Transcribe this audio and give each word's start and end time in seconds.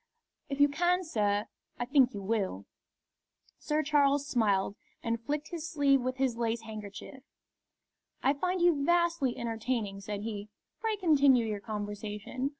"If 0.49 0.59
you 0.59 0.67
can, 0.67 1.03
sir, 1.03 1.45
I 1.77 1.85
think 1.85 2.11
you 2.15 2.23
will." 2.23 2.65
Sir 3.59 3.83
Charles 3.83 4.25
smiled, 4.25 4.75
and 5.03 5.21
flicked 5.21 5.49
his 5.49 5.69
sleeve 5.69 6.01
with 6.01 6.17
his 6.17 6.37
lace 6.37 6.61
handkerchief. 6.61 7.21
"I 8.23 8.33
find 8.33 8.63
you 8.63 8.83
vastly 8.83 9.37
entertaining," 9.37 10.01
said 10.01 10.21
he. 10.21 10.49
"Pray 10.79 10.95
continue 10.97 11.45
your 11.45 11.59
conversation. 11.59 12.49